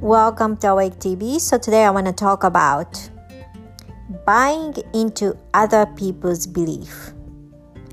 [0.00, 1.38] Welcome to Awake TV.
[1.38, 3.10] So today I want to talk about
[4.24, 7.12] buying into other people's belief.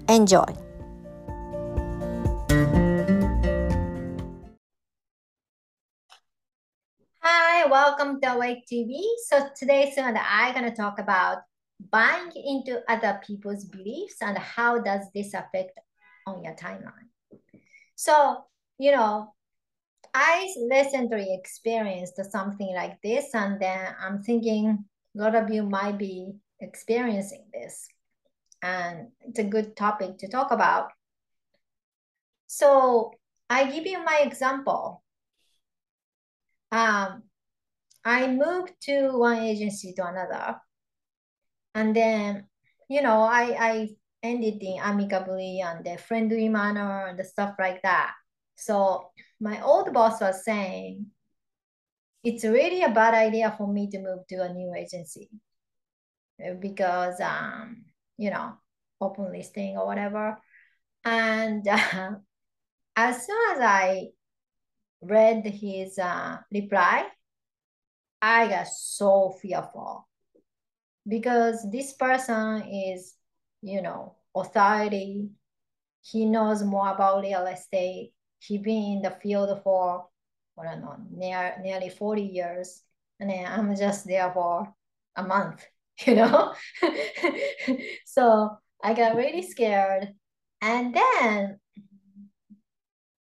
[0.07, 0.45] Enjoy.
[7.19, 9.03] Hi, welcome to Awake TV.
[9.25, 11.39] So today soon I'm gonna talk about
[11.91, 15.77] buying into other people's beliefs and how does this affect
[16.25, 17.11] on your timeline.
[17.95, 18.45] So,
[18.77, 19.33] you know,
[20.19, 24.83] I recently experienced something like this, and then I'm thinking
[25.15, 27.87] a lot of you might be experiencing this,
[28.63, 30.89] and it's a good topic to talk about.
[32.47, 33.13] So
[33.47, 35.03] I give you my example.
[36.71, 37.21] Um,
[38.03, 40.59] I moved to one agency to another,
[41.75, 42.47] and then
[42.89, 43.89] you know I I
[44.23, 48.15] ended in amicably and the friendly manner and the stuff like that.
[48.55, 51.07] So my old boss was saying,
[52.23, 55.29] it's really a bad idea for me to move to a new agency
[56.59, 57.85] because, um,
[58.17, 58.53] you know,
[58.99, 60.37] open listing or whatever.
[61.05, 62.11] And uh,
[62.95, 64.07] as soon as I
[65.01, 67.05] read his uh, reply,
[68.21, 70.07] I got so fearful
[71.07, 73.13] because this person is,
[73.61, 75.29] you know, authority.
[76.01, 80.07] He knows more about real estate he been in the field for
[80.59, 82.81] I don't know near nearly 40 years.
[83.19, 84.73] And then I'm just there for
[85.15, 85.65] a month
[86.05, 86.53] you know?
[88.05, 90.13] So I got really scared.
[90.61, 91.59] And then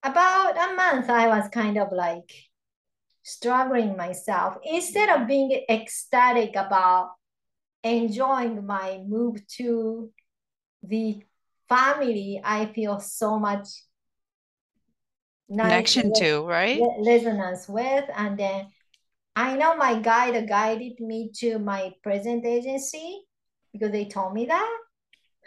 [0.03, 2.31] about a month I was kind of like
[3.23, 4.57] struggling myself.
[4.65, 7.13] Instead of being ecstatic about
[7.85, 10.11] enjoying my move to
[10.83, 11.23] the
[11.69, 13.69] family I feel so much
[15.49, 16.81] connection to, right?
[17.05, 18.05] Resonance with.
[18.17, 18.69] And then
[19.35, 23.23] I know my guide guided me to my present agency
[23.73, 24.79] because they told me that.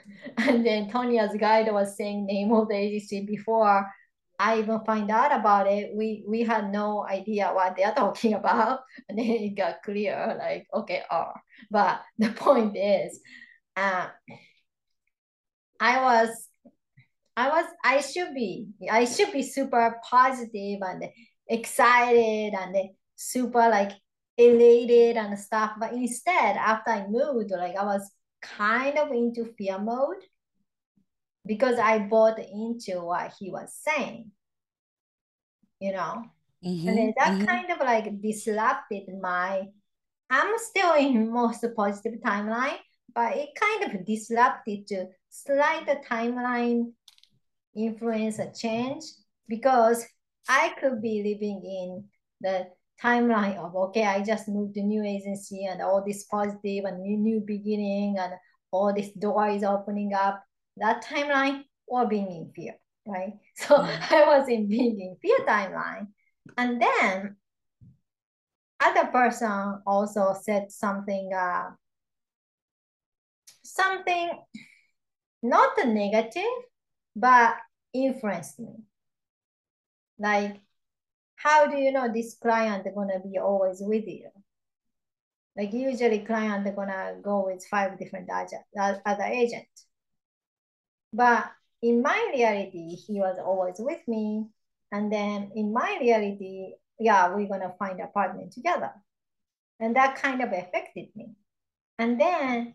[0.38, 3.88] And then Tonia's guide was saying name of the agency before
[4.38, 5.95] I even find out about it.
[5.95, 8.81] We we had no idea what they're talking about.
[9.07, 11.31] And then it got clear, like, okay, oh.
[11.72, 13.19] But the point is,
[13.75, 14.07] uh,
[15.79, 16.47] I was
[17.38, 21.06] I was I should be I should be super positive and
[21.47, 23.91] excited and super like
[24.38, 25.74] elated and stuff.
[25.79, 28.09] But instead, after I moved, like I was
[28.41, 30.24] kind of into fear mode
[31.45, 34.31] because I bought into what he was saying.
[35.79, 36.25] You know?
[36.66, 37.45] Mm-hmm, and that mm-hmm.
[37.45, 39.68] kind of like disrupted my
[40.29, 42.79] I'm still in most positive timeline,
[43.13, 46.94] but it kind of disrupted to slight timeline
[47.75, 49.03] influence a change
[49.47, 50.06] because
[50.47, 52.06] I could be living in
[52.41, 52.68] the
[53.02, 57.18] timeline of okay, I just moved to new agency and all this positive and new,
[57.18, 58.34] new beginning and
[58.72, 60.44] all this door is opening up.
[60.78, 62.75] That timeline or being in fear,
[63.08, 63.34] right?
[63.56, 64.13] So mm-hmm.
[64.13, 66.07] I was in being in fear timeline.
[66.57, 67.36] And then
[68.80, 71.72] other person also said something uh,
[73.63, 74.30] something
[75.42, 76.44] not a negative,
[77.15, 77.55] but
[77.93, 78.83] influenced me.
[80.19, 80.59] Like,
[81.35, 84.29] how do you know this client gonna be always with you?
[85.57, 89.85] Like usually client gonna go with five different other agents.
[91.13, 94.47] But in my reality, he was always with me.
[94.91, 98.91] And then in my reality, yeah, we're gonna find apartment together.
[99.79, 101.35] And that kind of affected me.
[101.99, 102.73] And then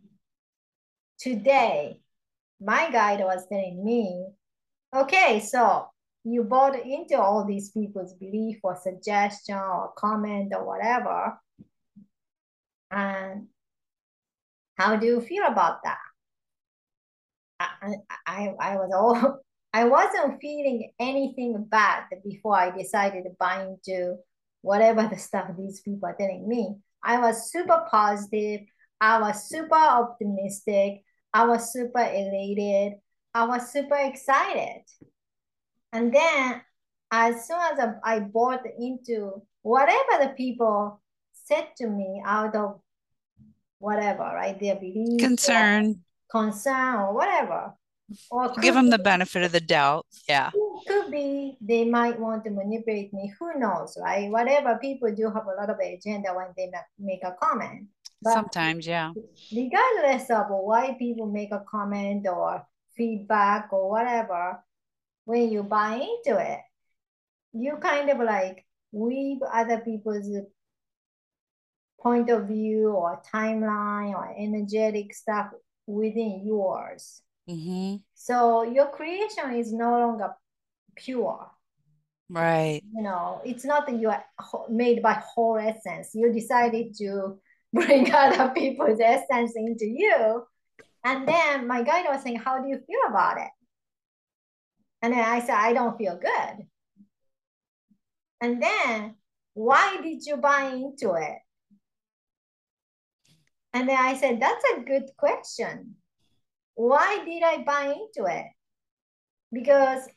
[1.18, 2.00] today,
[2.60, 4.26] my guide was telling me
[4.94, 5.86] Okay, so
[6.24, 11.38] you bought into all these people's belief or suggestion or comment or whatever.
[12.90, 13.46] And
[14.76, 15.98] how do you feel about that?
[17.60, 17.94] I,
[18.26, 19.40] I, I was all
[19.72, 24.16] I wasn't feeling anything bad before I decided to buy into
[24.62, 26.74] whatever the stuff these people are telling me.
[27.04, 28.62] I was super positive.
[29.00, 31.04] I was super optimistic.
[31.32, 32.98] I was super elated.
[33.34, 34.82] I was super excited.
[35.92, 36.62] And then
[37.10, 41.00] as soon as I bought into whatever the people
[41.32, 42.80] said to me out of
[43.78, 44.58] whatever, right?
[44.58, 47.74] Their belief, concern, or concern, or whatever.
[48.30, 50.06] Or give them be, the benefit of the doubt.
[50.28, 50.50] Yeah.
[50.86, 53.32] Could be they might want to manipulate me.
[53.38, 54.30] Who knows, right?
[54.30, 57.86] Whatever people do have a lot of agenda when they make a comment.
[58.22, 59.12] But Sometimes, yeah.
[59.54, 64.62] Regardless of why people make a comment or feedback or whatever,
[65.24, 66.60] when you buy into it,
[67.52, 70.28] you kind of like weave other people's
[72.00, 75.50] point of view or timeline or energetic stuff
[75.86, 77.22] within yours.
[77.48, 77.96] Mm-hmm.
[78.14, 80.34] So your creation is no longer
[80.94, 81.50] pure.
[82.28, 82.80] Right.
[82.94, 84.24] You know, it's not that you are
[84.68, 86.10] made by whole essence.
[86.14, 87.38] You decided to
[87.72, 90.44] bring other people's essence into you.
[91.04, 93.50] And then my guide was saying, How do you feel about it?
[95.02, 96.66] And then I said, I don't feel good.
[98.42, 99.14] And then,
[99.54, 101.38] why did you buy into it?
[103.72, 105.96] And then I said, That's a good question.
[106.74, 108.46] Why did I buy into it?
[109.52, 110.08] Because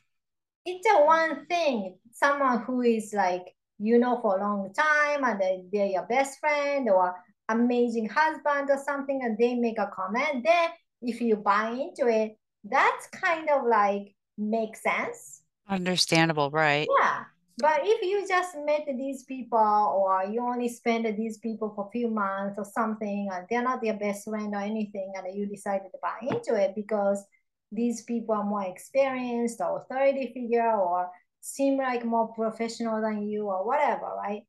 [0.64, 3.42] it's a one thing, someone who is like,
[3.78, 7.14] you know, for a long time and they're your best friend or
[7.48, 10.44] amazing husband or something, and they make a comment.
[10.44, 10.70] Then
[11.02, 15.42] if you buy into it, that's kind of like makes sense.
[15.68, 16.88] Understandable, right?
[17.00, 17.24] Yeah.
[17.58, 21.90] But if you just met these people or you only spend these people for a
[21.90, 25.90] few months or something, and they're not your best friend or anything, and you decided
[25.92, 27.24] to buy into it because
[27.70, 31.10] these people are more experienced or authority figure or
[31.40, 34.42] seem like more professional than you or whatever, right?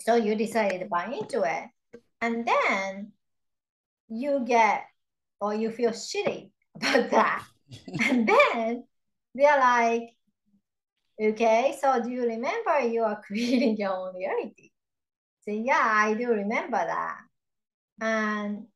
[0.00, 1.64] So you decided to buy into it.
[2.22, 3.12] And then
[4.08, 4.84] you get
[5.40, 7.44] or you feel shitty about that.
[8.08, 8.84] and then
[9.34, 10.10] they're like,
[11.20, 14.70] okay, so do you remember you are creating your own reality?
[15.44, 17.16] Say, so, yeah, I do remember that.
[18.00, 18.66] And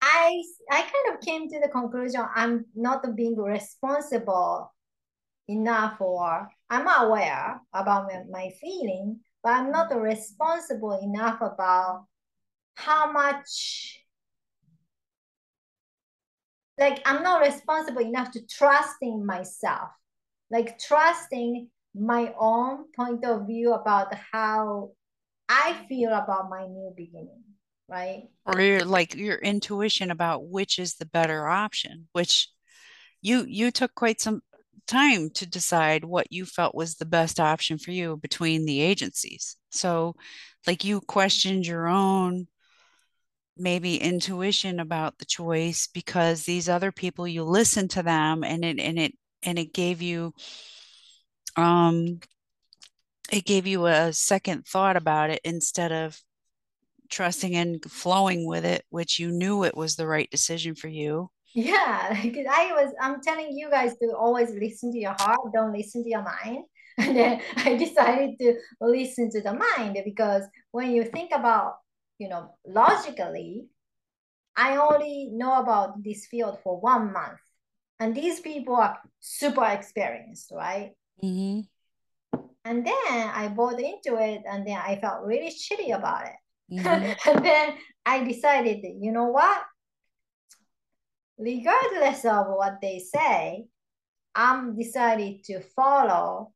[0.00, 4.72] I I kind of came to the conclusion I'm not being responsible
[5.48, 12.04] enough or I'm aware about my, my feeling, but I'm not responsible enough about
[12.74, 13.98] how much
[16.78, 19.88] like I'm not responsible enough to trusting myself,
[20.50, 24.90] like trusting my own point of view about how
[25.48, 27.42] I feel about my new beginning
[27.88, 28.24] right?
[28.44, 32.50] Or like your intuition about which is the better option, which
[33.22, 34.42] you you took quite some
[34.86, 39.56] time to decide what you felt was the best option for you between the agencies.
[39.70, 40.16] So
[40.66, 42.46] like you questioned your own
[43.56, 48.78] maybe intuition about the choice because these other people you listened to them and it
[48.78, 50.32] and it and it gave you
[51.56, 52.20] um
[53.32, 56.20] it gave you a second thought about it instead of
[57.08, 61.30] trusting and flowing with it, which you knew it was the right decision for you.
[61.58, 65.72] Yeah, because I was, I'm telling you guys to always listen to your heart, don't
[65.72, 66.64] listen to your mind.
[66.98, 71.76] And then I decided to listen to the mind because when you think about,
[72.18, 73.68] you know, logically,
[74.56, 77.38] I only know about this field for one month.
[78.00, 80.90] And these people are super experienced, right?
[81.22, 81.60] Mm-hmm.
[82.64, 86.38] And then I bought into it and then I felt really shitty about it.
[86.72, 87.30] Mm-hmm.
[87.30, 89.62] and then I decided, you know what?
[91.38, 93.66] Regardless of what they say,
[94.34, 96.52] I'm decided to follow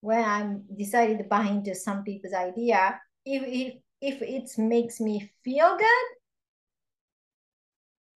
[0.00, 3.00] when I'm decided to buy into some people's idea.
[3.24, 6.08] If if if it makes me feel good,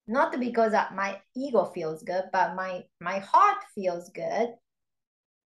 [0.06, 4.54] not because my ego feels good, but my my heart feels good,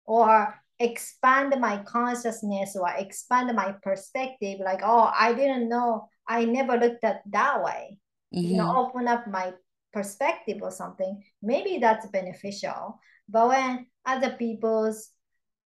[0.06, 6.78] or expand my consciousness or expand my perspective like oh i didn't know i never
[6.78, 7.98] looked at that way
[8.34, 8.52] mm-hmm.
[8.52, 9.54] you know open up my
[9.94, 13.00] perspective or something maybe that's beneficial.
[13.30, 15.10] But when other people's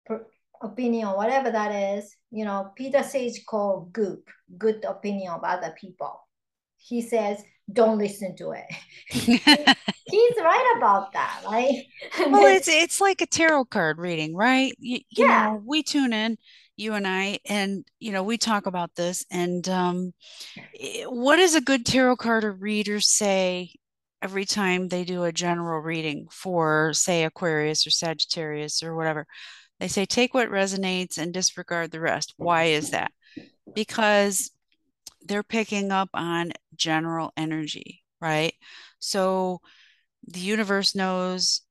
[0.07, 0.27] per-
[0.63, 4.29] opinion or whatever that is you know peter sage called goop
[4.59, 6.21] good opinion of other people.
[6.77, 8.65] He says don't listen to it.
[9.09, 11.85] He's right about that right
[12.19, 14.75] well it's it's like a tarot card reading right?
[14.79, 15.47] You, you yeah.
[15.47, 16.37] know we tune in
[16.77, 20.13] you and i and you know we talk about this and um
[20.79, 23.71] eh, what does a good tarot card reader say
[24.25, 29.27] every time they do a general reading for say aquarius or sagittarius or whatever
[29.81, 32.33] they say take what resonates and disregard the rest.
[32.37, 33.13] Why is that?
[33.75, 34.51] Because
[35.23, 38.55] they're picking up on general energy, right?
[38.99, 39.61] So
[40.27, 41.63] the universe knows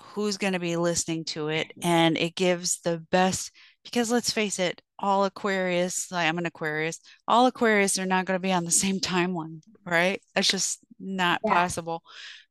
[0.00, 3.52] who's going to be listening to it and it gives the best
[3.84, 8.42] because let's face it all aquarius i'm an aquarius all aquarius are not going to
[8.42, 10.20] be on the same timeline right?
[10.34, 11.52] That's just not yeah.
[11.52, 12.02] possible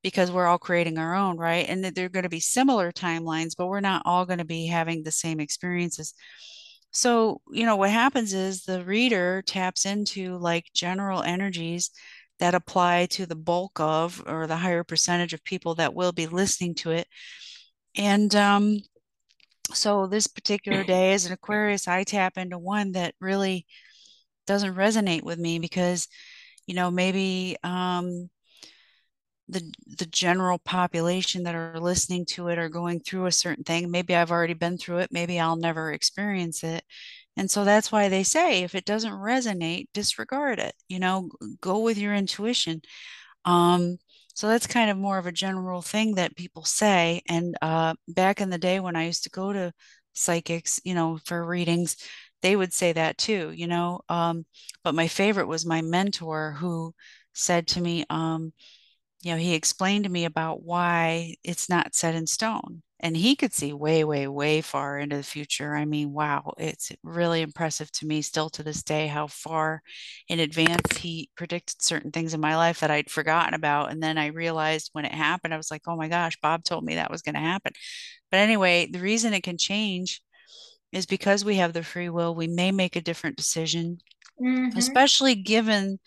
[0.03, 3.53] because we're all creating our own right and that they're going to be similar timelines
[3.57, 6.13] but we're not all going to be having the same experiences
[6.91, 11.89] so, you know, what happens is the reader taps into like general energies
[12.39, 16.27] that apply to the bulk of or the higher percentage of people that will be
[16.27, 17.07] listening to it.
[17.95, 18.79] And um,
[19.73, 23.65] so this particular day as an Aquarius, I tap into one that really
[24.45, 26.09] doesn't resonate with me because,
[26.67, 28.29] you know, maybe um,
[29.51, 33.91] the the general population that are listening to it are going through a certain thing.
[33.91, 35.11] Maybe I've already been through it.
[35.11, 36.83] Maybe I'll never experience it.
[37.37, 40.73] And so that's why they say if it doesn't resonate, disregard it.
[40.89, 41.29] You know,
[41.61, 42.81] go with your intuition.
[43.45, 43.97] Um,
[44.33, 47.21] so that's kind of more of a general thing that people say.
[47.27, 49.73] And uh, back in the day when I used to go to
[50.13, 51.97] psychics, you know, for readings,
[52.41, 54.01] they would say that too, you know.
[54.09, 54.45] Um,
[54.83, 56.93] but my favorite was my mentor who
[57.33, 58.53] said to me, um,
[59.21, 62.81] you know, he explained to me about why it's not set in stone.
[63.03, 65.75] And he could see way, way, way far into the future.
[65.75, 69.81] I mean, wow, it's really impressive to me still to this day how far
[70.27, 73.89] in advance he predicted certain things in my life that I'd forgotten about.
[73.91, 76.83] And then I realized when it happened, I was like, oh my gosh, Bob told
[76.83, 77.73] me that was going to happen.
[78.29, 80.21] But anyway, the reason it can change
[80.91, 83.97] is because we have the free will, we may make a different decision,
[84.39, 84.77] mm-hmm.
[84.77, 85.97] especially given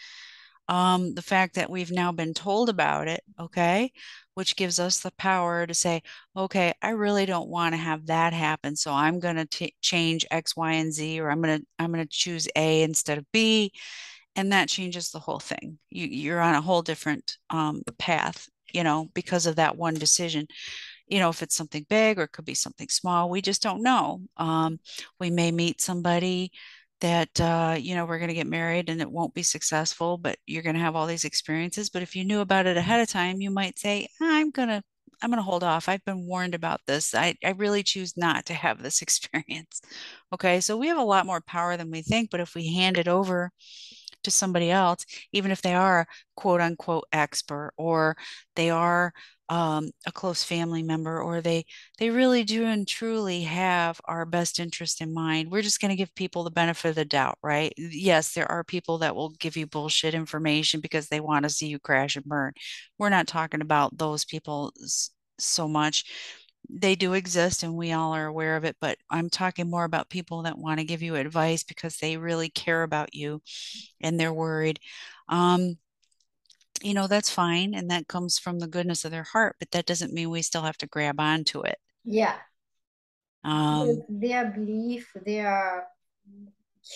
[0.69, 3.93] um, the fact that we've now been told about it, okay,
[4.35, 6.03] which gives us the power to say,
[6.37, 10.57] okay, I really don't want to have that happen, so I'm going to change X,
[10.57, 13.73] Y, and Z, or I'm going to I'm going to choose A instead of B,
[14.37, 15.79] and that changes the whole thing.
[15.91, 20.47] You, you're on a whole different um, path, you know, because of that one decision
[21.07, 23.83] you know, if it's something big or it could be something small, we just don't
[23.83, 24.23] know.
[24.37, 24.81] Um,
[25.21, 26.51] we may meet somebody
[27.01, 30.37] that uh, you know we're going to get married and it won't be successful but
[30.47, 33.09] you're going to have all these experiences but if you knew about it ahead of
[33.09, 34.83] time you might say i'm going to
[35.23, 35.89] i'm going to hold off.
[35.89, 37.15] I've been warned about this.
[37.15, 39.81] I, I really choose not to have this experience.
[40.33, 42.99] Okay so we have a lot more power than we think but if we hand
[42.99, 43.51] it over
[44.23, 48.17] to somebody else even if they are quote unquote expert or
[48.57, 49.13] they are
[49.51, 51.65] um, a close family member or they
[51.99, 55.51] they really do and truly have our best interest in mind.
[55.51, 57.73] We're just going to give people the benefit of the doubt right?
[57.77, 61.67] Yes there are people that will give you bullshit information because they want to see
[61.67, 62.53] you crash and burn.
[62.99, 64.73] We're not talking about those people
[65.39, 66.05] so much.
[66.71, 70.09] They do exist and we all are aware of it but i'm talking more about
[70.09, 73.43] people that want to give you advice because they really care about you
[74.01, 74.81] and they're worried.
[75.29, 75.79] Um,
[76.85, 77.75] you know, that's fine.
[77.75, 80.63] And that comes from the goodness of their heart, but that doesn't mean we still
[80.63, 81.79] have to grab onto it.
[82.05, 82.37] Yeah.
[83.43, 85.87] Um, their belief, their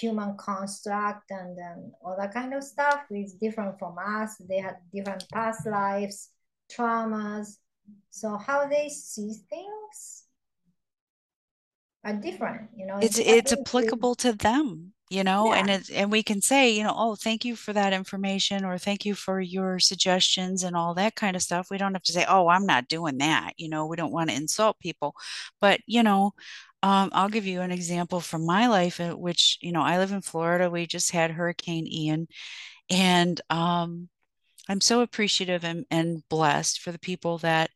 [0.01, 4.37] human construct and um, all that kind of stuff is different from us.
[4.37, 6.31] They had different past lives,
[6.71, 7.57] traumas.
[8.11, 10.25] So how they see things
[12.05, 12.99] are different, you know.
[12.99, 15.61] It's it's, it's applicable to them you know yeah.
[15.61, 18.79] and it, and we can say you know oh thank you for that information or
[18.79, 22.13] thank you for your suggestions and all that kind of stuff we don't have to
[22.13, 25.15] say oh i'm not doing that you know we don't want to insult people
[25.61, 26.33] but you know
[26.83, 30.13] um, i'll give you an example from my life uh, which you know i live
[30.13, 32.29] in florida we just had hurricane ian
[32.91, 34.09] and um,
[34.69, 37.71] i'm so appreciative and, and blessed for the people that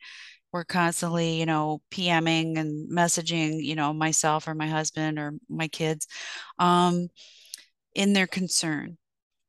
[0.52, 5.68] were constantly, you know, PMing and messaging, you know, myself or my husband or my
[5.68, 6.06] kids
[6.59, 7.09] um,
[7.94, 8.99] in their concern.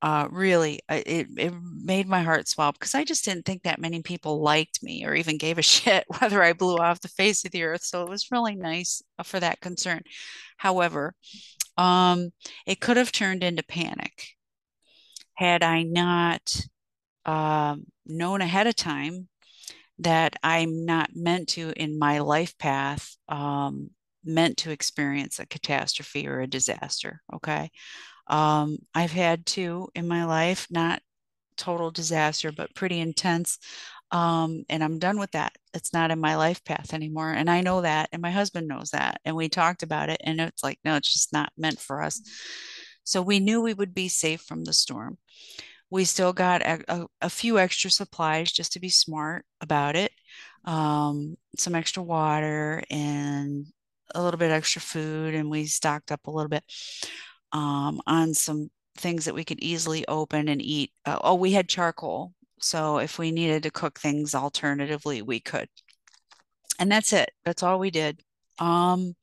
[0.01, 4.01] Uh, really, it, it made my heart swell because I just didn't think that many
[4.01, 7.51] people liked me or even gave a shit whether I blew off the face of
[7.51, 7.83] the earth.
[7.83, 10.01] So it was really nice uh, for that concern.
[10.57, 11.15] However,
[11.77, 12.31] um,
[12.67, 14.35] it could have turned into panic
[15.35, 16.55] had I not
[17.25, 19.27] um, known ahead of time
[19.99, 23.91] that I'm not meant to in my life path, um,
[24.25, 27.21] meant to experience a catastrophe or a disaster.
[27.33, 27.69] Okay.
[28.27, 31.01] Um, I've had two in my life, not
[31.57, 33.59] total disaster, but pretty intense.
[34.11, 35.53] Um, and I'm done with that.
[35.73, 37.31] It's not in my life path anymore.
[37.31, 38.09] And I know that.
[38.11, 39.19] And my husband knows that.
[39.25, 40.21] And we talked about it.
[40.23, 42.21] And it's like, no, it's just not meant for us.
[43.03, 45.17] So we knew we would be safe from the storm.
[45.93, 50.11] We still got a, a, a few extra supplies just to be smart about it.
[50.65, 53.67] Um, some extra water and
[54.15, 56.63] a little bit extra food, and we stocked up a little bit
[57.51, 60.89] um, on some things that we could easily open and eat.
[61.05, 62.33] Uh, oh, we had charcoal.
[62.59, 65.69] So if we needed to cook things alternatively, we could.
[66.79, 67.29] And that's it.
[67.45, 68.19] That's all we did.
[68.57, 69.13] Um,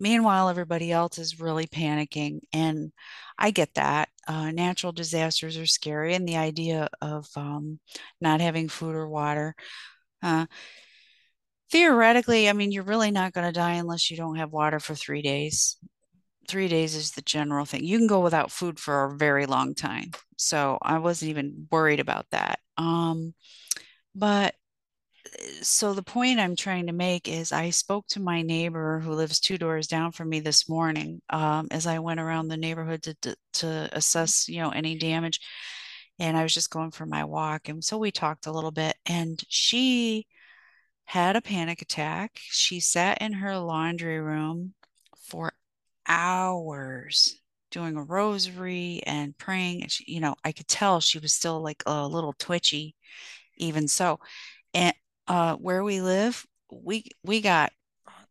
[0.00, 2.40] Meanwhile, everybody else is really panicking.
[2.52, 2.90] And
[3.38, 4.08] I get that.
[4.26, 6.14] Uh, natural disasters are scary.
[6.14, 7.78] And the idea of um,
[8.20, 9.54] not having food or water.
[10.22, 10.46] Uh,
[11.70, 14.94] theoretically, I mean, you're really not going to die unless you don't have water for
[14.94, 15.76] three days.
[16.48, 17.84] Three days is the general thing.
[17.84, 20.10] You can go without food for a very long time.
[20.36, 22.58] So I wasn't even worried about that.
[22.76, 23.34] Um,
[24.14, 24.54] but
[25.62, 29.40] so the point I'm trying to make is I spoke to my neighbor who lives
[29.40, 33.14] two doors down from me this morning um, as I went around the neighborhood to,
[33.22, 35.40] to, to assess, you know, any damage.
[36.18, 37.68] And I was just going for my walk.
[37.68, 40.26] And so we talked a little bit and she
[41.04, 42.32] had a panic attack.
[42.36, 44.74] She sat in her laundry room
[45.22, 45.52] for
[46.06, 49.82] hours doing a rosary and praying.
[49.82, 52.94] And she, you know, I could tell she was still like a little twitchy,
[53.56, 54.18] even so.
[54.74, 54.94] And
[55.30, 57.72] uh, where we live, we we got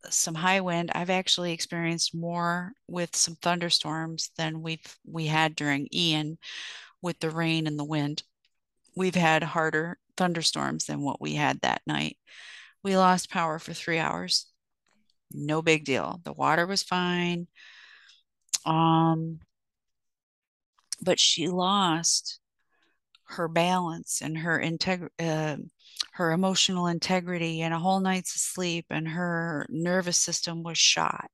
[0.09, 0.91] some high wind.
[0.93, 6.37] I've actually experienced more with some thunderstorms than we've we had during Ian
[7.01, 8.23] with the rain and the wind.
[8.97, 12.17] We've had harder thunderstorms than what we had that night.
[12.83, 14.47] We lost power for three hours.
[15.31, 16.19] No big deal.
[16.25, 17.47] The water was fine.
[18.65, 19.39] Um,
[21.01, 22.41] but she lost
[23.23, 25.57] her balance and her integrity uh,
[26.19, 31.31] her emotional integrity and a whole night's sleep and her nervous system was shot.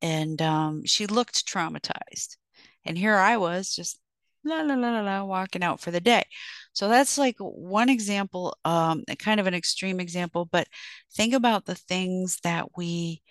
[0.00, 2.36] And um, she looked traumatized.
[2.84, 3.98] And here i was just
[4.44, 6.22] la la la la la walking out for the day.
[6.72, 10.68] So that's like one example um, kind of an extreme example but
[11.12, 13.22] think about the things that we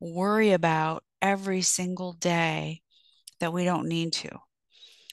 [0.00, 2.82] worry about every single day
[3.38, 4.30] that we don't need to.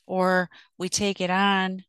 [0.07, 1.83] Or we take it on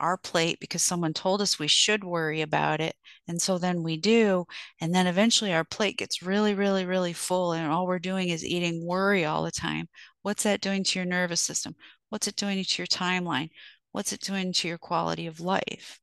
[0.00, 2.94] our plate because someone told us we should worry about it.
[3.28, 4.46] And so then we do.
[4.80, 7.52] And then eventually our plate gets really, really, really full.
[7.52, 9.88] And all we're doing is eating worry all the time.
[10.22, 11.74] What's that doing to your nervous system?
[12.08, 13.50] What's it doing to your timeline?
[13.92, 15.98] What's it doing to your quality of life?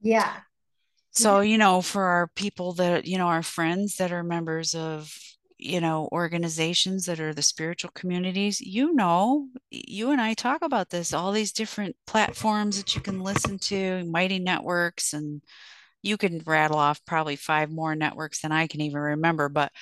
[0.00, 0.32] Yeah.
[1.10, 5.12] So, you know, for our people that, you know, our friends that are members of
[5.58, 10.88] you know organizations that are the spiritual communities you know you and i talk about
[10.90, 15.42] this all these different platforms that you can listen to mighty networks and
[16.02, 19.72] you can rattle off probably five more networks than i can even remember but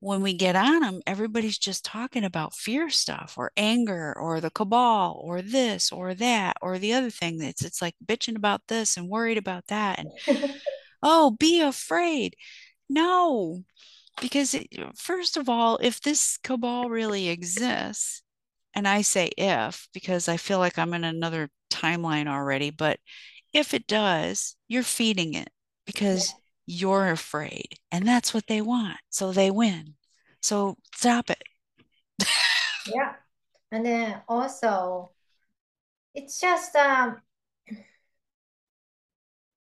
[0.00, 4.50] when we get on them everybody's just talking about fear stuff or anger or the
[4.50, 8.96] cabal or this or that or the other thing that's it's like bitching about this
[8.96, 10.10] and worried about that and
[11.02, 12.36] oh be afraid.
[12.88, 13.64] No
[14.20, 18.22] because it, first of all, if this cabal really exists,
[18.74, 22.98] and I say if because I feel like I'm in another timeline already, but
[23.52, 25.50] if it does, you're feeding it
[25.86, 26.34] because
[26.66, 28.98] you're afraid and that's what they want.
[29.10, 29.94] So they win.
[30.40, 31.42] So stop it.
[32.86, 33.14] yeah.
[33.70, 35.10] And then also,
[36.14, 37.20] it's just um,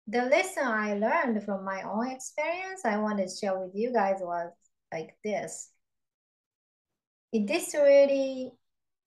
[0.08, 4.17] the lesson I learned from my own experience, I want to share with you guys
[4.22, 4.52] was
[4.91, 5.70] like this.
[7.34, 8.52] Is this really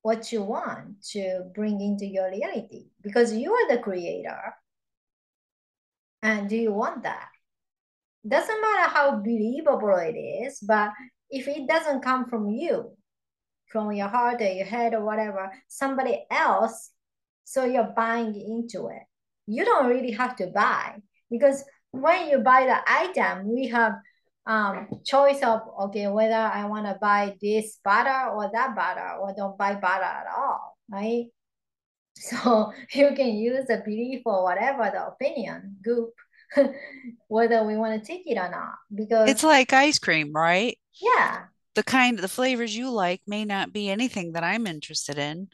[0.02, 2.88] what you want to bring into your reality?
[3.02, 4.54] Because you are the creator.
[6.22, 7.28] And do you want that?
[8.28, 10.90] Doesn't matter how believable it is, but
[11.30, 12.90] if it doesn't come from you,
[13.68, 16.90] from your heart or your head or whatever, somebody else,
[17.44, 19.09] so you're buying into it
[19.50, 20.94] you don't really have to buy
[21.30, 23.94] because when you buy the item, we have
[24.46, 29.34] um, choice of okay whether I want to buy this butter or that butter or
[29.36, 31.26] don't buy butter at all, right?
[32.16, 36.10] So you can use the belief or whatever the opinion group,
[37.28, 38.74] whether we want to take it or not.
[38.94, 40.76] Because it's like ice cream, right?
[41.00, 41.44] Yeah.
[41.76, 45.48] The kind the flavors you like may not be anything that I'm interested in.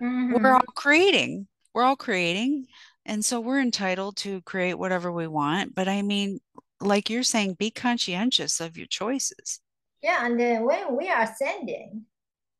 [0.00, 0.34] Mm-hmm.
[0.34, 1.48] We're all creating.
[1.72, 2.66] We're all creating.
[3.06, 5.74] And so we're entitled to create whatever we want.
[5.74, 6.40] But I mean,
[6.80, 9.60] like you're saying, be conscientious of your choices.
[10.02, 10.24] Yeah.
[10.26, 12.04] And then when we are sending,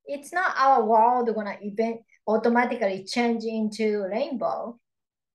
[0.07, 4.79] it's not our world gonna event automatically change into rainbow.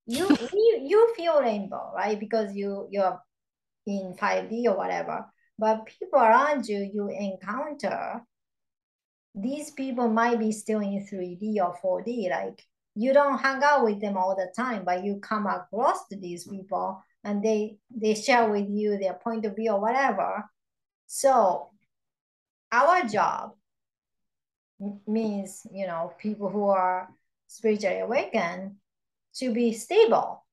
[0.06, 2.18] You you, you feel rainbow, right?
[2.18, 3.20] Because you you're
[3.86, 5.26] in 5D or whatever.
[5.58, 8.22] But people around you you encounter,
[9.34, 12.64] these people might be still in 3D or 4D, like
[12.94, 16.46] you don't hang out with them all the time, but you come across to these
[16.46, 20.44] people and they they share with you their point of view or whatever.
[21.06, 21.70] So
[22.72, 23.52] our job
[25.06, 27.08] means, you know, people who are
[27.46, 28.76] spiritually awakened
[29.36, 30.44] to be stable.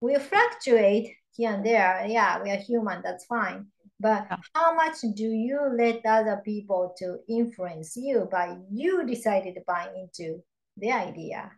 [0.00, 2.04] We fluctuate here and there.
[2.06, 3.66] Yeah, we are human, that's fine.
[4.00, 9.62] But how much do you let other people to influence you by you decided to
[9.66, 10.42] buy into
[10.76, 11.52] their idea,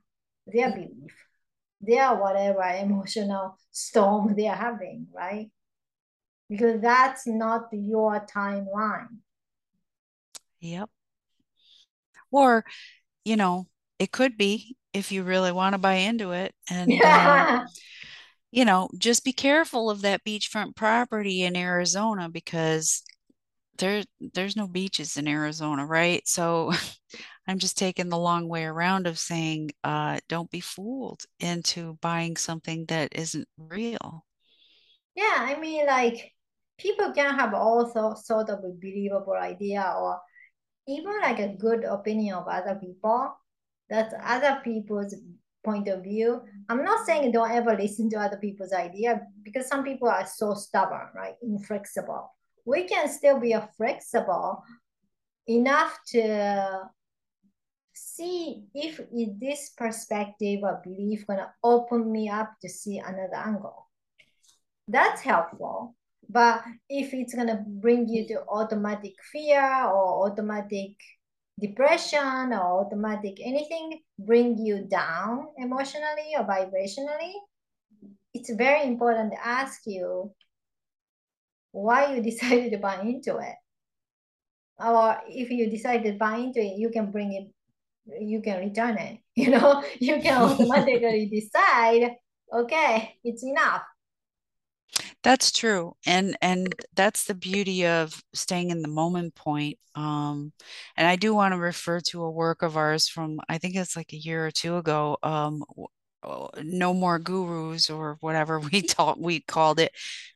[0.47, 1.15] their belief,
[1.81, 5.51] their whatever emotional storm they are having, right?
[6.49, 9.19] Because that's not your timeline.
[10.61, 10.91] Yep.
[12.31, 12.65] Or,
[13.25, 13.67] you know,
[13.99, 16.55] it could be if you really want to buy into it.
[16.71, 17.61] And yeah.
[17.61, 17.67] um,
[18.51, 23.03] you know, just be careful of that beachfront property in Arizona because
[23.79, 24.03] there
[24.33, 26.27] there's no beaches in Arizona, right?
[26.27, 26.73] So
[27.47, 32.37] I'm just taking the long way around of saying, uh, don't be fooled into buying
[32.37, 34.25] something that isn't real.
[35.15, 36.33] Yeah, I mean, like
[36.79, 40.21] people can have all sort of a believable idea or
[40.89, 43.35] even like a good opinion of other people.
[43.89, 45.15] That's other people's
[45.65, 46.43] point of view.
[46.69, 50.55] I'm not saying don't ever listen to other people's idea because some people are so
[50.55, 51.35] stubborn, right?
[51.43, 52.33] Inflexible.
[52.65, 54.63] We can still be flexible
[55.47, 56.89] enough to
[57.97, 59.01] see if
[59.41, 63.89] this perspective or belief gonna open me up to see another angle.
[64.89, 65.97] That's helpful.
[66.29, 70.97] But if it's gonna bring you to automatic fear or automatic
[71.59, 77.33] depression or automatic anything bring you down emotionally or vibrationally,
[78.35, 80.33] it's very important to ask you
[81.73, 83.55] why you decided to buy into it.
[84.79, 87.49] Or if you decided to buy into it, you can bring it,
[88.21, 89.19] you can return it.
[89.37, 92.17] You know, you can automatically decide,
[92.51, 93.83] okay, it's enough.
[95.23, 95.97] That's true.
[96.07, 99.79] And and that's the beauty of staying in the moment point.
[99.95, 100.53] Um,
[100.97, 103.97] and I do want to refer to a work of ours from I think it's
[103.97, 105.19] like a year or two ago.
[105.23, 105.65] Um,
[106.63, 109.93] no more gurus or whatever we taught we called it.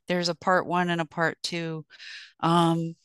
[0.09, 1.85] There's a part one and a part two.
[2.41, 2.97] Um,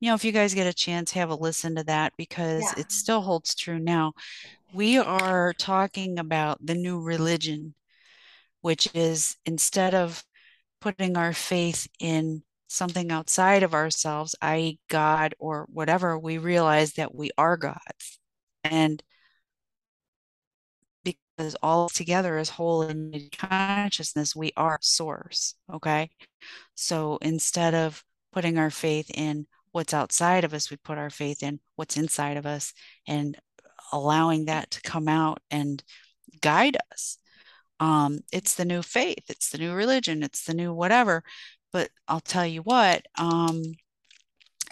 [0.00, 2.82] you know, if you guys get a chance, have a listen to that because yeah.
[2.82, 4.12] it still holds true now.
[4.72, 7.74] We are talking about the new religion,
[8.60, 10.22] which is instead of
[10.80, 17.14] putting our faith in something outside of ourselves, i.e., God or whatever, we realize that
[17.14, 18.20] we are gods.
[18.62, 19.02] And
[21.02, 25.54] because all together as whole in consciousness, we are source.
[25.72, 26.10] Okay.
[26.74, 29.46] So instead of putting our faith in
[29.78, 32.74] what's outside of us, we put our faith in what's inside of us
[33.06, 33.36] and
[33.92, 35.82] allowing that to come out and
[36.42, 37.18] guide us
[37.80, 41.22] um, it's the new faith, it's the new religion, it's the new whatever.
[41.72, 43.62] But I'll tell you what, um,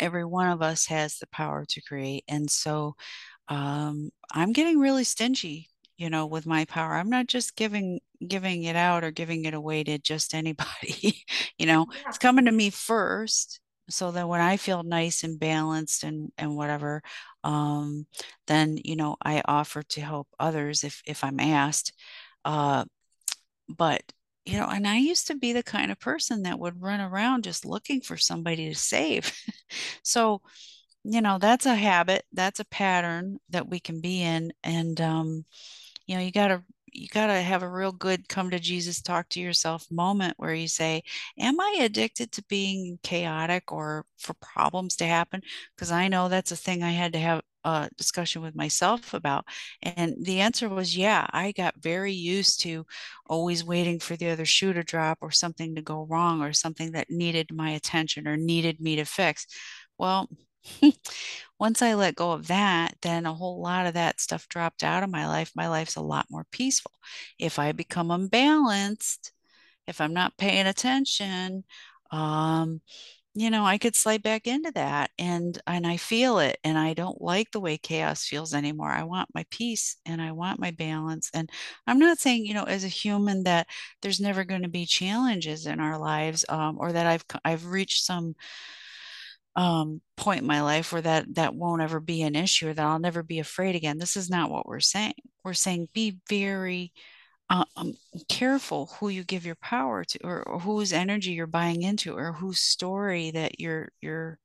[0.01, 2.25] every one of us has the power to create.
[2.29, 2.97] And so
[3.49, 6.95] um, I'm getting really stingy, you know, with my power.
[6.95, 11.25] I'm not just giving giving it out or giving it away to just anybody.
[11.59, 12.09] you know, yeah.
[12.09, 16.57] it's coming to me first so that when I feel nice and balanced and and
[16.57, 17.03] whatever,
[17.45, 18.07] um,
[18.47, 21.93] then you know I offer to help others if if I'm asked.
[22.45, 22.85] Uh,
[23.69, 24.03] but
[24.45, 27.45] you know and i used to be the kind of person that would run around
[27.45, 29.33] just looking for somebody to save
[30.03, 30.41] so
[31.05, 35.45] you know that's a habit that's a pattern that we can be in and um
[36.07, 36.63] you know you got to
[36.97, 40.55] you got to have a real good come to Jesus, talk to yourself moment where
[40.55, 41.03] you say,
[41.39, 45.43] Am I addicted to being chaotic or for problems to happen?
[45.75, 49.45] Because I know that's a thing I had to have a discussion with myself about.
[49.83, 52.87] And the answer was, Yeah, I got very used to
[53.27, 56.93] always waiting for the other shoe to drop or something to go wrong or something
[56.93, 59.47] that needed my attention or needed me to fix.
[59.99, 60.29] Well,
[61.59, 65.03] once I let go of that, then a whole lot of that stuff dropped out
[65.03, 65.53] of my life.
[65.55, 66.93] My life's a lot more peaceful.
[67.39, 69.33] If I become unbalanced,
[69.87, 71.65] if I'm not paying attention,
[72.11, 72.81] um,
[73.35, 76.95] you know, I could slide back into that and and I feel it and I
[76.95, 78.91] don't like the way chaos feels anymore.
[78.91, 81.31] I want my peace and I want my balance.
[81.35, 81.51] And
[81.87, 83.69] I'm not saying, you know, as a human that
[84.03, 88.05] there's never going to be challenges in our lives um, or that I've I've reached
[88.05, 88.35] some
[89.57, 92.85] um, point in my life where that that won't ever be an issue or that
[92.85, 93.99] I'll never be afraid again.
[93.99, 95.15] This is not what we're saying.
[95.43, 96.93] We're saying be very
[97.49, 97.95] uh, um,
[98.29, 102.33] careful who you give your power to, or, or, whose energy you're buying into, or
[102.33, 104.39] whose story that you're you're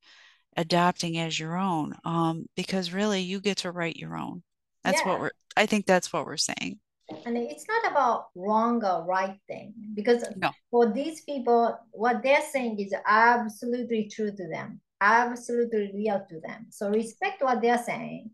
[0.56, 1.94] adopting as your own.
[2.06, 4.44] Um, because really, you get to write your own.
[4.84, 5.10] That's yeah.
[5.10, 5.32] what we're.
[5.58, 6.80] I think that's what we're saying.
[7.26, 10.52] And it's not about wrong or right thing because no.
[10.70, 16.68] for these people, what they're saying is absolutely true to them absolutely real to them.
[16.70, 18.30] So respect what they're saying.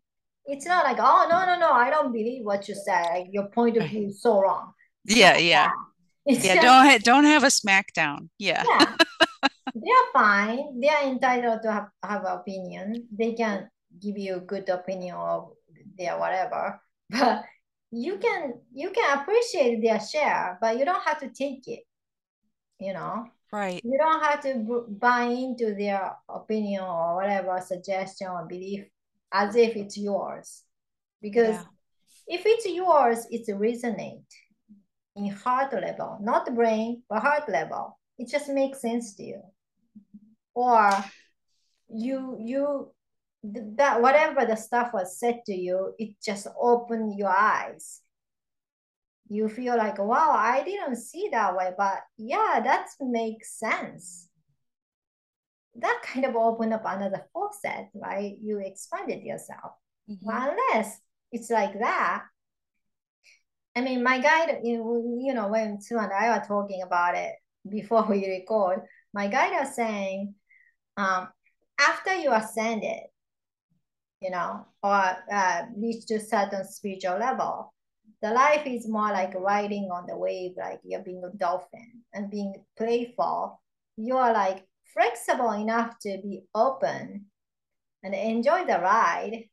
[0.45, 3.03] It's not like, oh no, no, no, I don't believe what you said.
[3.11, 4.73] Like, your point of view is so wrong.
[5.05, 5.71] Yeah, yeah.
[6.25, 8.29] yeah, just, don't ha- don't have a smackdown.
[8.37, 8.63] Yeah.
[8.67, 8.95] yeah.
[9.73, 10.79] they're fine.
[10.79, 13.07] They're entitled to have, have an opinion.
[13.11, 15.51] They can give you a good opinion of
[15.97, 16.81] their whatever.
[17.09, 17.43] But
[17.89, 21.83] you can you can appreciate their share, but you don't have to take it.
[22.79, 23.27] You know?
[23.51, 23.81] Right.
[23.83, 28.85] You don't have to buy into their opinion or whatever suggestion or belief
[29.31, 30.63] as if it's yours.
[31.21, 31.63] Because yeah.
[32.27, 34.23] if it's yours, it's resonate.
[35.15, 37.97] in heart level, not brain, but heart level.
[38.19, 39.41] It just makes sense to you.
[40.53, 40.91] Or
[41.89, 42.91] you you
[43.43, 48.01] that whatever the stuff was said to you, it just opened your eyes.
[49.29, 54.29] You feel like, wow, I didn't see that way, but yeah, that makes sense.
[55.75, 58.35] That kind of opened up another faucet, right?
[58.41, 59.73] You expanded yourself.
[60.09, 60.29] Mm-hmm.
[60.29, 60.99] Unless
[61.31, 62.23] it's like that,
[63.75, 67.33] I mean, my guide, you, you know, when Sue and I were talking about it
[67.69, 68.81] before we record,
[69.13, 70.33] my guide was saying,
[70.97, 71.27] um,
[71.79, 73.03] after you ascend it,
[74.19, 77.71] you know, or uh, reach to certain spiritual level,
[78.21, 82.31] the life is more like riding on the wave, like you're being a dolphin and
[82.31, 83.61] being playful.
[83.95, 87.25] You are like flexible enough to be open
[88.03, 89.45] and enjoy the ride.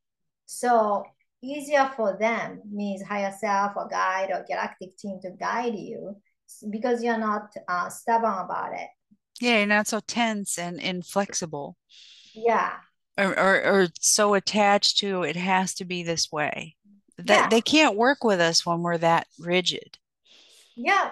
[0.47, 1.05] So
[1.43, 6.17] easier for them means higher self or guide or galactic team to guide you
[6.71, 8.89] because you're not uh, stubborn about it.
[9.41, 11.77] Yeah, you're not so tense and inflexible.
[12.35, 12.73] Yeah.
[13.19, 16.77] Or, or, or so attached to it has to be this way.
[17.19, 17.49] That yeah.
[17.49, 19.99] they can't work with us when we're that rigid.
[20.77, 21.11] Yeah.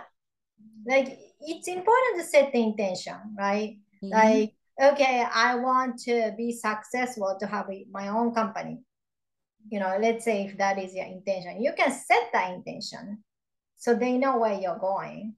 [0.87, 3.79] Like it's important to set the intention, right?
[4.03, 4.09] Mm-hmm.
[4.09, 8.81] Like, okay, I want to be successful to have my own company
[9.71, 13.23] you know, let's say if that is your intention, you can set that intention
[13.77, 15.35] so they know where you're going.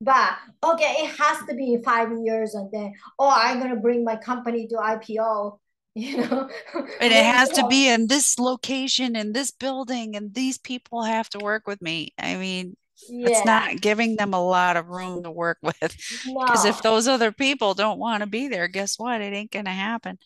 [0.00, 4.16] But okay, it has to be five years and then, oh, I'm gonna bring my
[4.16, 5.58] company to IPO,
[5.94, 6.48] you know.
[6.74, 11.28] and it has to be in this location in this building, and these people have
[11.30, 12.14] to work with me.
[12.18, 12.76] I mean,
[13.08, 13.28] yeah.
[13.28, 15.78] it's not giving them a lot of room to work with.
[15.80, 16.70] Because no.
[16.70, 19.20] if those other people don't want to be there, guess what?
[19.20, 20.18] It ain't gonna happen.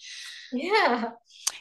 [0.53, 1.11] Yeah.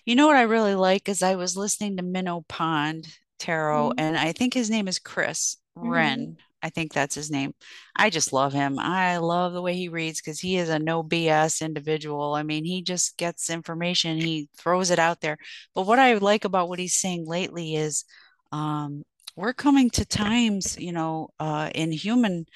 [0.06, 3.08] You know what I really like is I was listening to Minnow Pond
[3.40, 4.00] Tarot, mm-hmm.
[4.00, 5.90] and I think his name is Chris mm-hmm.
[5.90, 6.38] Wren.
[6.66, 7.54] I think that's his name.
[7.96, 8.80] I just love him.
[8.80, 12.34] I love the way he reads because he is a no BS individual.
[12.34, 15.38] I mean, he just gets information, he throws it out there.
[15.76, 18.04] But what I like about what he's saying lately is
[18.52, 19.04] um,
[19.36, 22.48] we're coming to times, you know, uh, in human,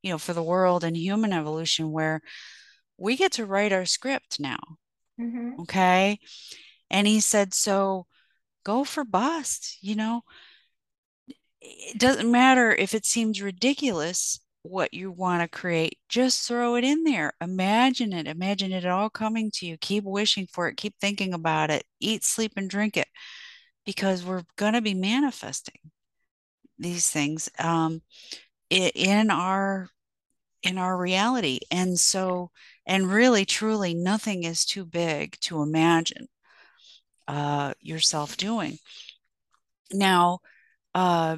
[0.00, 2.22] you know, for the world and human evolution where
[2.96, 4.60] we get to write our script now.
[5.20, 5.60] Mm-hmm.
[5.60, 6.18] Okay.
[6.88, 8.06] And he said, so
[8.64, 10.22] go for bust, you know.
[11.72, 16.84] It doesn't matter if it seems ridiculous what you want to create, just throw it
[16.84, 17.32] in there.
[17.40, 18.26] Imagine it.
[18.26, 19.78] Imagine it all coming to you.
[19.78, 20.76] Keep wishing for it.
[20.76, 21.84] Keep thinking about it.
[22.00, 23.08] Eat, sleep, and drink it
[23.86, 25.78] because we're going to be manifesting
[26.78, 28.02] these things um,
[28.70, 29.88] in our
[30.62, 32.50] in our reality and so
[32.86, 36.28] and really truly nothing is too big to imagine
[37.28, 38.78] uh, yourself doing.
[39.92, 40.40] Now,
[40.94, 41.36] uh,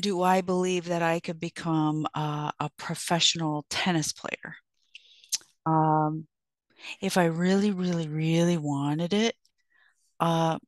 [0.00, 4.56] do I believe that I could become uh, a professional tennis player?
[5.66, 6.26] Um,
[7.00, 9.34] if I really, really, really wanted it,
[10.20, 10.58] uh,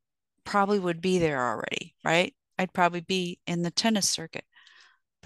[0.44, 2.34] probably would be there already, right?
[2.58, 4.44] I'd probably be in the tennis circuit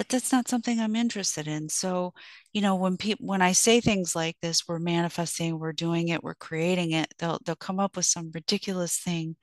[0.00, 1.68] but that's not something I'm interested in.
[1.68, 2.14] So,
[2.54, 6.22] you know, when people when I say things like this, we're manifesting, we're doing it,
[6.24, 9.36] we're creating it, they'll they'll come up with some ridiculous thing.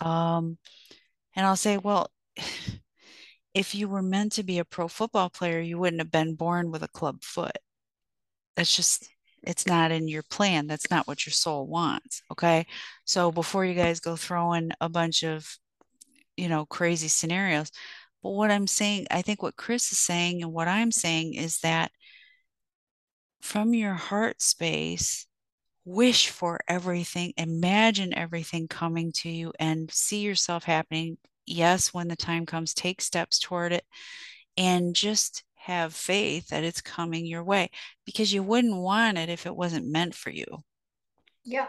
[0.00, 0.58] Um,
[1.36, 2.12] and I'll say, well,
[3.54, 6.70] if you were meant to be a pro football player, you wouldn't have been born
[6.70, 7.56] with a club foot.
[8.56, 9.08] That's just
[9.42, 10.66] it's not in your plan.
[10.66, 12.22] That's not what your soul wants.
[12.30, 12.66] Okay.
[13.04, 15.58] So before you guys go throwing a bunch of,
[16.36, 17.70] you know, crazy scenarios,
[18.22, 21.58] but what I'm saying, I think what Chris is saying and what I'm saying is
[21.60, 21.90] that
[23.40, 25.26] from your heart space,
[25.84, 31.18] wish for everything, imagine everything coming to you, and see yourself happening.
[31.46, 33.84] Yes, when the time comes, take steps toward it
[34.56, 37.70] and just have faith that it's coming your way
[38.04, 40.46] because you wouldn't want it if it wasn't meant for you.
[41.44, 41.68] Yeah.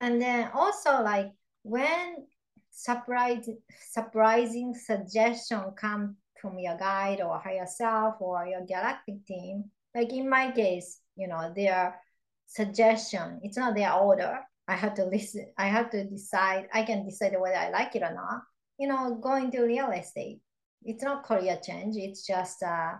[0.00, 2.26] And then also, like, when
[2.70, 3.48] surprise,
[3.90, 9.64] surprising suggestion come from your guide or higher self or your galactic team.
[9.94, 11.98] Like in my case, you know, their
[12.46, 14.40] suggestion, it's not their order.
[14.66, 18.02] I have to listen, I have to decide, I can decide whether I like it
[18.02, 18.42] or not.
[18.78, 20.40] You know, going to real estate.
[20.82, 22.94] It's not career change, it's just uh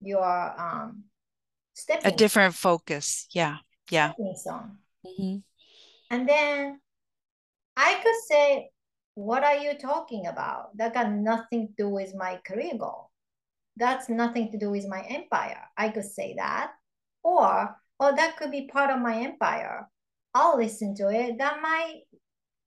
[0.00, 1.04] your um
[1.74, 3.26] stepping a different focus.
[3.32, 3.58] Yeah.
[3.90, 4.12] Yeah.
[4.18, 5.36] Mm-hmm.
[6.10, 6.80] And then
[7.76, 8.70] I could say
[9.14, 10.76] what are you talking about?
[10.76, 13.10] That got nothing to do with my career goal.
[13.76, 15.62] That's nothing to do with my empire.
[15.76, 16.72] I could say that.
[17.22, 19.88] Or, oh, that could be part of my empire.
[20.34, 21.38] I'll listen to it.
[21.38, 22.02] That might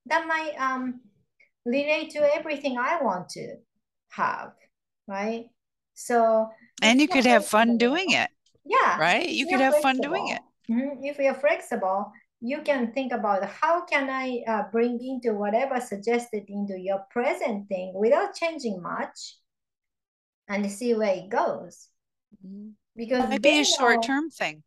[0.05, 1.01] that might um
[1.65, 3.55] relate to everything I want to
[4.09, 4.53] have,
[5.07, 5.45] right?
[5.93, 6.49] So
[6.81, 8.29] and you could have fun doing it.
[8.63, 8.97] Yeah.
[8.97, 9.27] Right?
[9.27, 10.03] You could have flexible.
[10.03, 10.41] fun doing it.
[10.69, 11.03] Mm-hmm.
[11.03, 16.43] If you're flexible, you can think about how can I uh, bring into whatever suggested
[16.47, 19.37] into your present thing without changing much
[20.47, 21.87] and see where it goes.
[22.45, 22.69] Mm-hmm.
[22.95, 24.63] Because maybe a short term thing.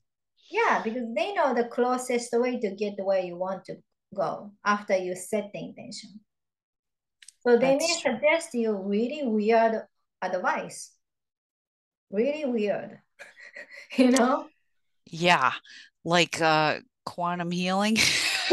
[0.50, 3.76] Yeah, because they know the closest way to get where you want to
[4.14, 6.20] go after you set the intention.
[7.40, 9.82] So they That's may suggest you really weird
[10.20, 10.92] advice.
[12.10, 12.98] Really weird.
[13.96, 14.48] you know?
[15.06, 15.52] Yeah.
[16.04, 17.96] Like uh quantum healing.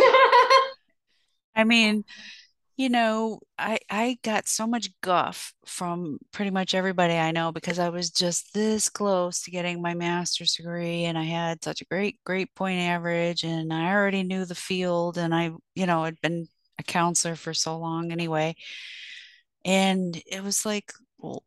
[1.56, 2.06] I mean,
[2.78, 7.80] you know, I I got so much guff from pretty much everybody I know because
[7.80, 11.86] I was just this close to getting my master's degree and I had such a
[11.86, 16.22] great great point average and I already knew the field and I, you know, had
[16.22, 16.48] been
[16.80, 18.56] a counselor for so long anyway.
[19.66, 21.44] And it was like well,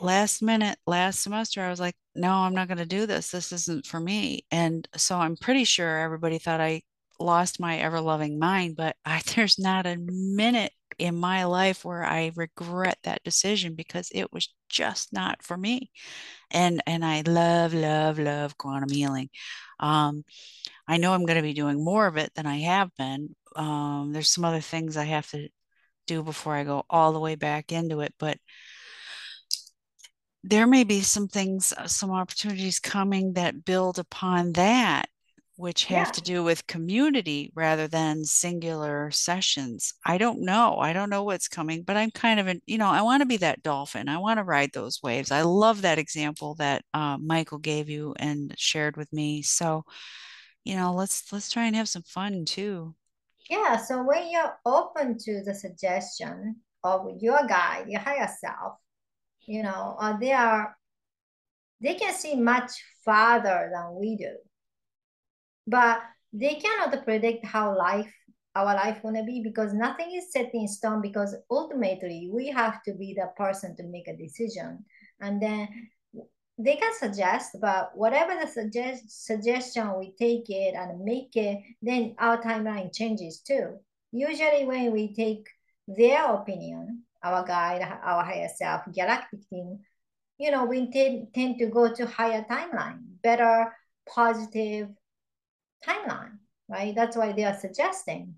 [0.00, 3.30] last minute last semester I was like, no, I'm not going to do this.
[3.30, 4.44] This isn't for me.
[4.50, 6.82] And so I'm pretty sure everybody thought I
[7.22, 12.04] lost my ever loving mind, but I, there's not a minute in my life where
[12.04, 15.90] I regret that decision because it was just not for me.
[16.50, 19.30] And and I love love love quantum healing.
[19.80, 20.24] Um,
[20.88, 23.34] I know I'm going to be doing more of it than I have been.
[23.56, 25.48] Um, there's some other things I have to
[26.06, 28.38] do before I go all the way back into it, but
[30.44, 35.08] there may be some things, uh, some opportunities coming that build upon that
[35.62, 36.10] which have yeah.
[36.10, 39.94] to do with community rather than singular sessions.
[40.04, 40.78] I don't know.
[40.78, 43.26] I don't know what's coming, but I'm kind of, an, you know, I want to
[43.26, 44.08] be that dolphin.
[44.08, 45.30] I want to ride those waves.
[45.30, 49.42] I love that example that uh, Michael gave you and shared with me.
[49.42, 49.84] So,
[50.64, 52.96] you know, let's let's try and have some fun too.
[53.48, 53.76] Yeah.
[53.76, 58.78] So when you're open to the suggestion of your guide, your higher self,
[59.46, 60.76] you know, uh, they are
[61.80, 62.72] they can see much
[63.04, 64.34] farther than we do
[65.66, 66.00] but
[66.32, 68.12] they cannot predict how life
[68.54, 72.92] our life gonna be because nothing is set in stone because ultimately we have to
[72.92, 74.84] be the person to make a decision.
[75.20, 75.68] And then
[76.58, 82.14] they can suggest but whatever the suggest suggestion we take it and make it then
[82.18, 83.78] our timeline changes too.
[84.12, 85.48] Usually when we take
[85.88, 89.78] their opinion our guide our higher self galactic team
[90.38, 93.72] you know we tend, tend to go to higher timeline better
[94.08, 94.88] positive
[95.86, 96.94] timeline, right?
[96.94, 98.34] That's why they are suggesting.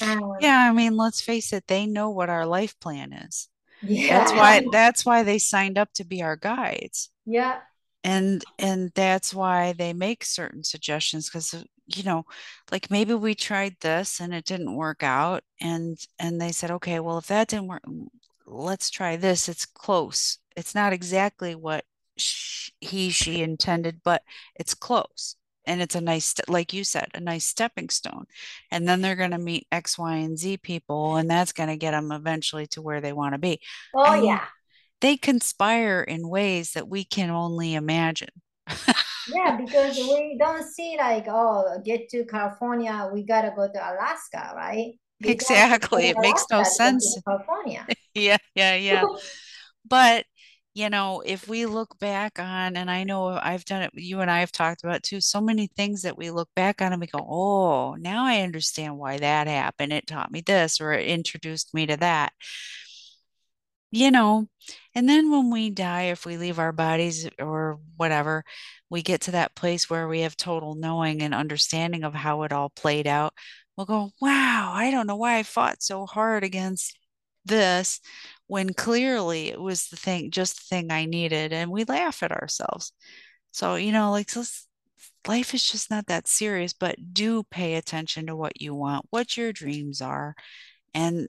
[0.00, 3.48] Um, yeah, I mean, let's face it, they know what our life plan is.
[3.82, 4.18] Yeah.
[4.18, 7.10] That's why that's why they signed up to be our guides.
[7.26, 7.60] Yeah.
[8.02, 11.54] And and that's why they make certain suggestions because
[11.86, 12.24] you know,
[12.70, 17.00] like maybe we tried this and it didn't work out and and they said, "Okay,
[17.00, 17.82] well if that didn't work,
[18.46, 19.48] let's try this.
[19.48, 20.38] It's close.
[20.56, 21.84] It's not exactly what
[22.16, 24.22] she, he she intended, but
[24.54, 28.24] it's close." And it's a nice like you said a nice stepping stone
[28.70, 31.76] and then they're going to meet x y and z people and that's going to
[31.76, 33.60] get them eventually to where they want to be
[33.94, 34.44] oh I mean, yeah.
[35.00, 38.30] they conspire in ways that we can only imagine.
[39.32, 44.52] Yeah because we don't see like oh get to california we gotta go to alaska
[44.56, 44.92] right?
[45.22, 47.18] Exactly it makes no sense.
[47.26, 47.86] California.
[48.14, 49.04] Yeah yeah yeah.
[49.86, 50.24] But
[50.74, 54.30] you know, if we look back on, and I know I've done it, you and
[54.30, 57.06] I have talked about too, so many things that we look back on and we
[57.06, 59.92] go, oh, now I understand why that happened.
[59.92, 62.32] It taught me this or it introduced me to that.
[63.90, 64.48] You know,
[64.94, 68.44] and then when we die, if we leave our bodies or whatever,
[68.90, 72.52] we get to that place where we have total knowing and understanding of how it
[72.52, 73.32] all played out.
[73.76, 76.98] We'll go, wow, I don't know why I fought so hard against
[77.44, 78.00] this
[78.46, 81.52] when clearly it was the thing, just the thing I needed.
[81.52, 82.92] And we laugh at ourselves.
[83.52, 84.30] So, you know, like
[85.26, 89.36] life is just not that serious, but do pay attention to what you want, what
[89.36, 90.34] your dreams are.
[90.94, 91.28] And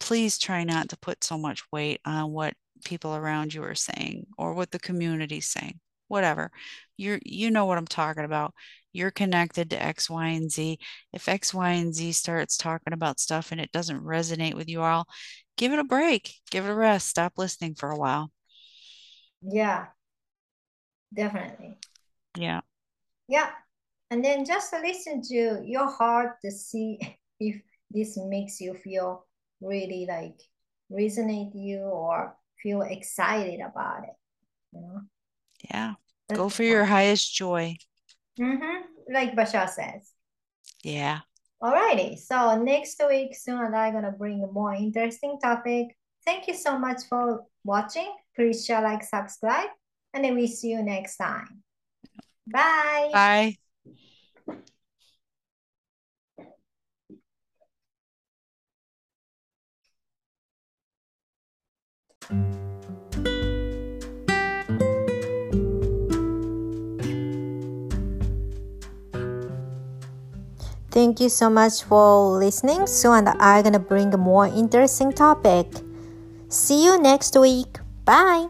[0.00, 4.26] please try not to put so much weight on what people around you are saying
[4.36, 6.50] or what the community's saying whatever
[6.96, 8.52] you're you know what i'm talking about
[8.92, 10.78] you're connected to x y and z
[11.12, 14.82] if x y and z starts talking about stuff and it doesn't resonate with you
[14.82, 15.06] all
[15.56, 18.30] give it a break, give it a rest, stop listening for a while.
[19.42, 19.86] Yeah,
[21.14, 21.78] definitely.
[22.36, 22.60] Yeah.
[23.28, 23.50] Yeah.
[24.10, 26.98] And then just listen to your heart to see
[27.40, 29.26] if this makes you feel
[29.60, 30.40] really like
[30.90, 34.14] resonate you or feel excited about it.
[34.72, 35.00] You know?
[35.70, 35.94] Yeah.
[36.28, 37.76] That's Go for your highest joy.
[38.38, 39.12] Mm-hmm.
[39.12, 40.12] Like Bashar says.
[40.82, 41.20] Yeah.
[41.62, 46.54] Alrighty, so next week soon and I'm gonna bring a more interesting topic Thank you
[46.54, 48.12] so much for watching.
[48.36, 49.70] Please share, like, subscribe,
[50.14, 51.62] and then we see you next time.
[52.46, 53.10] Bye.
[53.12, 53.56] Bye.
[70.92, 72.86] Thank you so much for listening.
[72.86, 75.66] Soon I'm gonna bring a more interesting topic.
[76.50, 77.80] See you next week.
[78.04, 78.48] Bye.